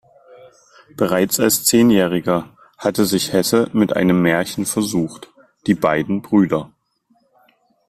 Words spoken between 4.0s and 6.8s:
Märchen versucht: "Die beiden Brüder".